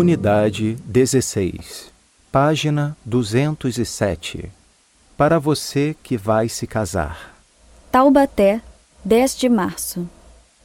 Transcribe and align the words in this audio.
Unidade 0.00 0.78
16, 0.86 1.92
página 2.32 2.96
207. 3.04 4.50
Para 5.14 5.38
você 5.38 5.94
que 6.02 6.16
vai 6.16 6.48
se 6.48 6.66
casar. 6.66 7.34
Taubaté, 7.92 8.62
10 9.04 9.36
de 9.36 9.50
março. 9.50 10.08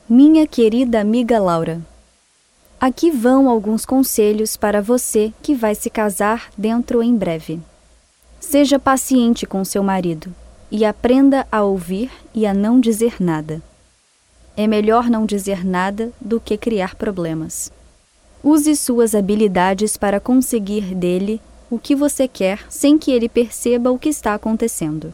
Minha 0.08 0.48
querida 0.48 1.02
amiga 1.02 1.38
Laura. 1.38 1.82
Aqui 2.80 3.12
vão 3.12 3.50
alguns 3.50 3.86
conselhos 3.86 4.56
para 4.56 4.82
você 4.82 5.34
que 5.44 5.54
vai 5.54 5.76
se 5.76 5.90
casar 5.90 6.50
dentro 6.58 7.04
em 7.04 7.14
breve. 7.14 7.60
Seja 8.40 8.80
paciente 8.80 9.46
com 9.46 9.66
seu 9.66 9.84
marido 9.84 10.34
e 10.72 10.86
aprenda 10.86 11.46
a 11.52 11.62
ouvir 11.62 12.10
e 12.34 12.46
a 12.46 12.54
não 12.54 12.80
dizer 12.80 13.18
nada. 13.20 13.62
É 14.56 14.66
melhor 14.66 15.10
não 15.10 15.26
dizer 15.26 15.66
nada 15.66 16.14
do 16.22 16.40
que 16.40 16.56
criar 16.56 16.96
problemas. 16.96 17.70
Use 18.48 18.76
suas 18.76 19.16
habilidades 19.16 19.98
para 19.98 20.20
conseguir 20.20 20.94
dele 20.94 21.42
o 21.68 21.80
que 21.80 21.96
você 21.96 22.28
quer 22.28 22.64
sem 22.70 22.96
que 22.96 23.10
ele 23.10 23.28
perceba 23.28 23.90
o 23.90 23.98
que 23.98 24.08
está 24.08 24.36
acontecendo. 24.36 25.12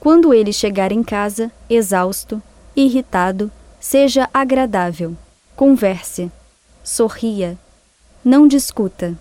Quando 0.00 0.34
ele 0.34 0.52
chegar 0.52 0.90
em 0.90 1.04
casa, 1.04 1.52
exausto, 1.70 2.42
irritado, 2.74 3.48
seja 3.78 4.28
agradável, 4.34 5.16
converse, 5.54 6.32
sorria, 6.82 7.56
não 8.24 8.48
discuta. 8.48 9.16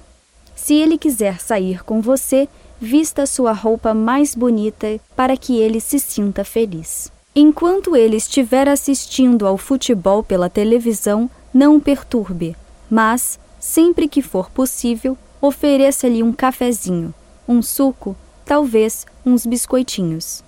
Se 0.55 0.73
ele 0.73 0.97
quiser 0.97 1.39
sair 1.39 1.83
com 1.83 2.01
você, 2.01 2.49
vista 2.81 3.27
sua 3.27 3.51
roupa 3.51 3.93
mais 3.93 4.33
bonita 4.33 4.99
para 5.15 5.37
que 5.37 5.59
ele 5.59 5.79
se 5.79 5.99
sinta 5.99 6.43
feliz. 6.43 7.11
Enquanto 7.35 7.95
ele 7.95 8.15
estiver 8.15 8.67
assistindo 8.67 9.45
ao 9.45 9.59
futebol 9.59 10.23
pela 10.23 10.49
televisão, 10.49 11.29
não 11.53 11.75
o 11.75 11.79
perturbe, 11.79 12.55
mas, 12.89 13.39
sempre 13.59 14.07
que 14.07 14.21
for 14.21 14.49
possível, 14.49 15.17
ofereça-lhe 15.41 16.23
um 16.23 16.33
cafezinho, 16.33 17.13
um 17.47 17.61
suco, 17.61 18.15
talvez 18.45 19.05
uns 19.25 19.45
biscoitinhos. 19.45 20.43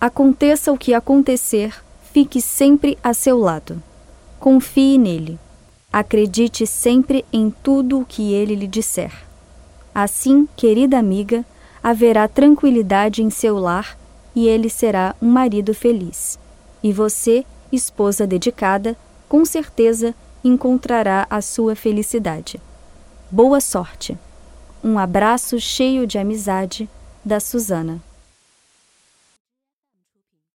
Aconteça 0.00 0.72
o 0.72 0.78
que 0.78 0.94
acontecer, 0.94 1.74
fique 2.12 2.40
sempre 2.40 2.98
a 3.02 3.12
seu 3.12 3.38
lado. 3.38 3.82
Confie 4.38 4.96
nele. 4.96 5.38
Acredite 5.92 6.66
sempre 6.66 7.24
em 7.32 7.50
tudo 7.50 8.00
o 8.00 8.04
que 8.06 8.32
ele 8.32 8.54
lhe 8.54 8.66
disser. 8.66 9.12
Assim, 9.94 10.48
querida 10.56 10.98
amiga, 10.98 11.44
haverá 11.82 12.26
tranquilidade 12.28 13.22
em 13.22 13.28
seu 13.28 13.58
lar 13.58 13.98
e 14.34 14.48
ele 14.48 14.70
será 14.70 15.14
um 15.20 15.28
marido 15.28 15.74
feliz. 15.74 16.38
E 16.82 16.92
você, 16.92 17.44
esposa 17.70 18.26
dedicada, 18.26 18.96
com 19.28 19.44
certeza 19.44 20.14
encontrará 20.42 21.26
a 21.28 21.40
sua 21.40 21.74
felicidade. 21.74 22.60
Boa 23.30 23.60
sorte! 23.60 24.16
Um 24.82 24.98
abraço 24.98 25.60
cheio 25.60 26.06
de 26.06 26.18
amizade 26.18 26.88
da 27.24 27.38
Susana. 27.38 28.00